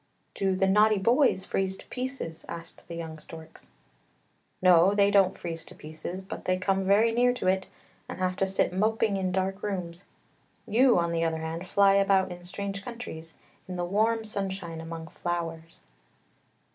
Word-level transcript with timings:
"Do 0.33 0.55
the 0.55 0.65
naughty 0.65 0.97
boys 0.97 1.45
freeze 1.45 1.77
to 1.77 1.85
pieces?" 1.85 2.43
asked 2.49 2.87
the 2.87 2.95
young 2.95 3.19
storks." 3.19 3.69
No, 4.63 4.95
they 4.95 5.11
don't 5.11 5.37
freeze 5.37 5.63
to 5.65 5.75
pieces, 5.75 6.23
but 6.23 6.45
they 6.45 6.57
come 6.57 6.85
very 6.85 7.11
near 7.11 7.35
to 7.35 7.45
it 7.45 7.67
and 8.09 8.17
have 8.17 8.35
to 8.37 8.47
sit 8.47 8.73
moping 8.73 9.15
in 9.15 9.31
dark 9.31 9.61
rooms; 9.61 10.05
you, 10.65 10.97
on 10.97 11.11
the 11.11 11.23
other 11.23 11.37
hand, 11.37 11.67
fly 11.67 11.93
about 11.93 12.31
in 12.31 12.43
strange 12.45 12.83
countries, 12.83 13.35
in 13.67 13.75
the 13.75 13.85
warm 13.85 14.23
sunshine 14.23 14.81
among 14.81 15.05
flowers." 15.07 15.81